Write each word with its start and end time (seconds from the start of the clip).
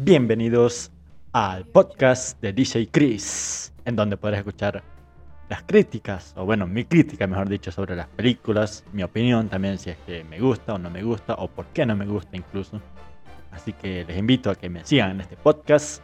Bienvenidos 0.00 0.92
al 1.32 1.64
podcast 1.64 2.40
de 2.40 2.52
DJ 2.52 2.88
Chris, 2.88 3.72
en 3.84 3.96
donde 3.96 4.16
podrás 4.16 4.38
escuchar 4.38 4.84
las 5.48 5.64
críticas, 5.64 6.34
o 6.36 6.44
bueno, 6.44 6.68
mi 6.68 6.84
crítica, 6.84 7.26
mejor 7.26 7.48
dicho, 7.48 7.72
sobre 7.72 7.96
las 7.96 8.06
películas, 8.06 8.84
mi 8.92 9.02
opinión 9.02 9.48
también 9.48 9.76
si 9.76 9.90
es 9.90 9.96
que 10.06 10.22
me 10.22 10.38
gusta 10.38 10.74
o 10.74 10.78
no 10.78 10.88
me 10.88 11.02
gusta, 11.02 11.34
o 11.34 11.48
por 11.48 11.66
qué 11.74 11.84
no 11.84 11.96
me 11.96 12.06
gusta 12.06 12.36
incluso. 12.36 12.80
Así 13.50 13.72
que 13.72 14.04
les 14.04 14.16
invito 14.16 14.50
a 14.50 14.54
que 14.54 14.68
me 14.70 14.84
sigan 14.84 15.10
en 15.10 15.22
este 15.22 15.36
podcast, 15.36 16.00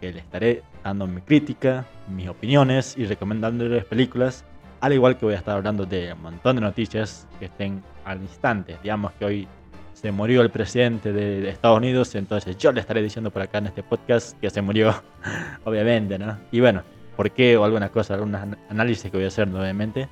que 0.00 0.10
les 0.10 0.24
estaré 0.24 0.62
dando 0.82 1.06
mi 1.06 1.20
crítica, 1.20 1.84
mis 2.08 2.28
opiniones 2.30 2.96
y 2.96 3.04
recomendándoles 3.04 3.84
películas, 3.84 4.42
al 4.80 4.94
igual 4.94 5.18
que 5.18 5.26
voy 5.26 5.34
a 5.34 5.38
estar 5.38 5.58
hablando 5.58 5.84
de 5.84 6.14
un 6.14 6.22
montón 6.22 6.56
de 6.56 6.62
noticias 6.62 7.28
que 7.38 7.44
estén 7.44 7.82
al 8.06 8.22
instante. 8.22 8.78
Digamos 8.82 9.12
que 9.12 9.24
hoy 9.26 9.48
se 9.94 10.12
murió 10.12 10.42
el 10.42 10.50
presidente 10.50 11.12
de 11.12 11.48
Estados 11.48 11.78
Unidos, 11.78 12.14
entonces 12.14 12.58
yo 12.58 12.72
le 12.72 12.80
estaré 12.80 13.02
diciendo 13.02 13.30
por 13.30 13.42
acá 13.42 13.58
en 13.58 13.66
este 13.66 13.82
podcast 13.82 14.38
que 14.40 14.50
se 14.50 14.60
murió, 14.60 15.02
obviamente, 15.64 16.18
¿no? 16.18 16.36
Y 16.52 16.60
bueno, 16.60 16.82
por 17.16 17.30
qué 17.30 17.56
o 17.56 17.64
alguna 17.64 17.88
cosa, 17.88 18.14
algún 18.14 18.34
análisis 18.34 19.10
que 19.10 19.16
voy 19.16 19.24
a 19.24 19.28
hacer 19.28 19.48
nuevamente. 19.48 20.08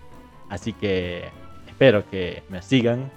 Así 0.48 0.72
que 0.72 1.28
espero 1.66 2.08
que 2.08 2.42
me 2.48 2.62
sigan 2.62 3.10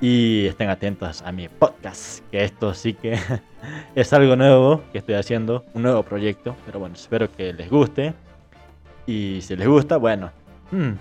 y 0.00 0.46
estén 0.46 0.68
atentos 0.68 1.22
a 1.22 1.32
mi 1.32 1.48
podcast, 1.48 2.24
que 2.30 2.44
esto 2.44 2.74
sí 2.74 2.94
que 2.94 3.18
es 3.94 4.12
algo 4.12 4.36
nuevo 4.36 4.82
que 4.92 4.98
estoy 4.98 5.14
haciendo, 5.14 5.64
un 5.74 5.82
nuevo 5.82 6.02
proyecto, 6.02 6.56
pero 6.66 6.80
bueno, 6.80 6.94
espero 6.94 7.30
que 7.30 7.52
les 7.52 7.70
guste. 7.70 8.14
Y 9.06 9.40
si 9.42 9.56
les 9.56 9.66
gusta, 9.66 9.96
bueno, 9.96 10.30
hmm, 10.70 10.92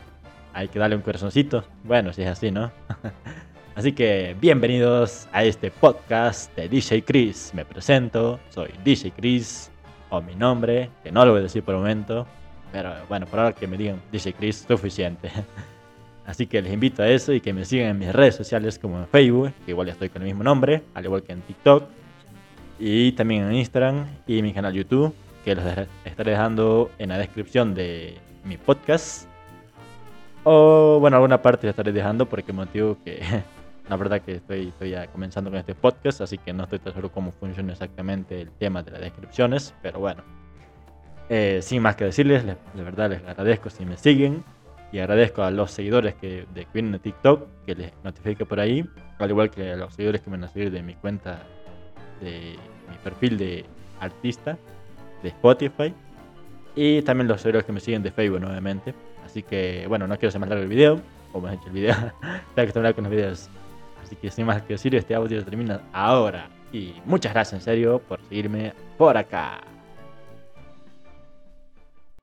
hay 0.54 0.68
que 0.70 0.80
darle 0.80 0.96
un 0.96 1.02
corazoncito. 1.02 1.66
Bueno, 1.84 2.14
si 2.14 2.22
es 2.22 2.30
así, 2.30 2.52
¿no? 2.52 2.72
así 3.78 3.92
que 3.94 4.36
bienvenidos 4.42 5.28
a 5.32 5.44
este 5.44 5.70
podcast 5.70 6.54
de 6.56 6.68
DJ 6.68 7.04
Chris. 7.04 7.52
Me 7.54 7.64
presento, 7.64 8.40
soy 8.50 8.72
DJ 8.84 9.12
Chris 9.12 9.70
o 10.10 10.20
mi 10.20 10.34
nombre, 10.34 10.90
que 11.04 11.12
no 11.12 11.24
lo 11.24 11.32
voy 11.32 11.42
a 11.42 11.44
decir 11.44 11.62
por 11.62 11.76
el 11.76 11.82
momento, 11.82 12.26
pero 12.72 12.92
bueno, 13.08 13.28
por 13.28 13.40
ahora 13.40 13.54
que 13.54 13.68
me 13.68 13.78
digan 13.78 14.02
DJ 14.12 14.34
Chris, 14.34 14.66
suficiente. 14.68 15.30
Así 16.26 16.48
que 16.48 16.60
les 16.60 16.74
invito 16.74 17.04
a 17.04 17.08
eso 17.08 17.32
y 17.34 17.40
que 17.40 17.54
me 17.54 17.66
sigan 17.66 17.90
en 17.90 18.00
mis 18.00 18.12
redes 18.12 18.34
sociales 18.34 18.80
como 18.80 18.98
en 18.98 19.08
Facebook, 19.08 19.54
que 19.64 19.72
igual 19.72 19.90
estoy 19.90 20.10
con 20.10 20.24
el 20.24 20.28
mismo 20.28 20.44
nombre, 20.44 20.82
al 20.96 21.06
igual 21.06 21.22
que 21.22 21.34
en 21.34 21.42
TikTok, 21.42 21.84
y 22.80 23.12
también 23.12 23.44
en 23.44 23.54
Instagram 23.54 24.08
y 24.26 24.42
mi 24.42 24.54
canal 24.54 24.74
YouTube, 24.74 25.14
que 25.46 25.54
los 25.54 25.64
estaré 26.04 26.32
dejando 26.32 26.90
en 26.98 27.10
la 27.10 27.20
descripción 27.20 27.76
de 27.76 28.18
mi 28.44 28.58
podcast. 28.58 29.28
O 30.44 30.98
bueno, 31.00 31.18
alguna 31.18 31.44
parte 31.44 31.68
la 31.68 31.72
estaré 31.72 31.92
dejando 31.92 32.26
porque 32.26 32.52
motivo 32.52 32.98
que 33.06 33.22
la 33.90 33.96
verdad 33.96 34.22
que 34.22 34.36
estoy, 34.36 34.68
estoy 34.70 34.92
ya 34.92 35.08
comenzando 35.08 35.50
con 35.50 35.60
este 35.60 35.76
podcast, 35.76 36.22
así 36.22 36.38
que 36.38 36.54
no 36.54 36.64
estoy 36.64 36.80
tan 36.80 36.94
seguro 36.94 37.12
cómo 37.12 37.32
funciona 37.32 37.72
exactamente 37.72 38.42
el 38.42 38.52
tema 38.52 38.84
de 38.84 38.92
las 38.92 39.02
descripciones, 39.02 39.74
pero 39.82 40.00
bueno. 40.00 40.24
Eh, 41.30 41.60
sin 41.62 41.82
más 41.82 41.96
que 41.96 42.06
decirles, 42.06 42.46
de 42.46 42.84
verdad 42.84 43.10
les 43.10 43.22
agradezco 43.26 43.70
si 43.70 43.86
me 43.86 43.98
siguen 43.98 44.44
y 44.94 45.00
agradezco 45.00 45.44
a 45.44 45.52
los 45.52 45.72
seguidores 45.72 46.16
que, 46.16 46.46
de, 46.54 46.64
que 46.64 46.72
vienen 46.74 46.94
de 46.94 47.00
TikTok 47.00 47.48
que 47.66 47.76
les 47.76 47.92
notifique 48.04 48.46
por 48.46 48.60
ahí, 48.60 48.88
al 49.20 49.30
igual 49.30 49.50
que 49.50 49.74
a 49.74 49.76
los 49.76 49.94
seguidores 49.94 50.22
que 50.22 50.30
me 50.30 50.38
van 50.38 50.46
a 50.46 50.48
seguir 50.48 50.72
de 50.72 50.82
mi 50.82 50.96
cuenta, 50.96 51.44
de 52.22 52.56
mi 52.90 52.98
perfil 53.04 53.38
de 53.38 53.66
artista 54.00 54.58
de 55.22 55.30
Spotify 55.30 55.94
y 56.76 57.02
también 57.02 57.28
los 57.28 57.42
seguidores 57.42 57.66
que 57.66 57.74
me 57.74 57.80
siguen 57.80 58.04
de 58.04 58.12
Facebook 58.12 58.40
nuevamente. 58.40 58.94
Así 59.26 59.44
que 59.44 59.86
bueno, 59.88 60.08
no 60.08 60.16
quiero 60.16 60.30
hacer 60.30 60.40
más 60.40 60.50
largo 60.50 60.64
el 60.64 60.70
video, 60.70 61.02
como 61.34 61.50
he 61.50 61.56
hecho 61.56 61.68
el 61.68 61.74
video, 61.74 61.96
tengo 62.56 62.68
que 62.68 62.72
terminar 62.72 62.96
con 62.96 63.04
los 63.04 63.12
videos 63.12 63.50
Así 64.08 64.16
que 64.16 64.32
sin 64.32 64.46
más 64.46 64.62
que 64.62 64.76
decir, 64.76 64.96
este 64.96 65.14
audio 65.14 65.44
termina 65.44 65.82
ahora. 65.92 66.48
Y 66.72 66.94
muchas 67.06 67.34
gracias 67.34 67.60
en 67.60 67.66
serio 67.66 68.02
por 68.08 68.22
seguirme 68.30 68.74
por 68.98 69.18
acá. 69.18 69.60